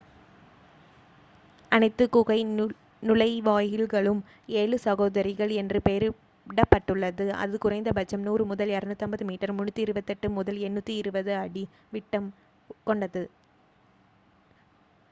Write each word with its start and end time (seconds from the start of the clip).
"அனைத்து 1.71 2.05
குகை 2.09 2.37
நுழைவாயில்களும் 3.03 4.21
"ஏழு 4.55 4.77
சகோதரிகள்" 4.85 5.53
என்று 5.55 5.81
பெயரிடப்பட்டுள்ளது 5.87 7.27
அது 7.43 7.61
குறைந்தபட்சம் 7.65 8.25
100 8.25 8.49
முதல் 8.53 8.73
250 8.75 9.29
மீட்டர் 9.31 9.55
328 9.59 10.35
முதல் 10.39 10.59
820 10.65 11.37
அடி 11.43 11.65
விட்டம் 11.93 12.29
கொண்டது. 12.87 13.23